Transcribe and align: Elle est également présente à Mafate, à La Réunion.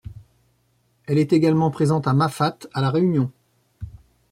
Elle 1.05 1.19
est 1.19 1.31
également 1.31 1.69
présente 1.69 2.07
à 2.07 2.15
Mafate, 2.15 2.65
à 2.73 2.81
La 2.81 2.89
Réunion. 2.89 3.31